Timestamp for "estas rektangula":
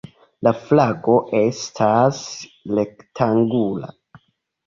1.39-3.93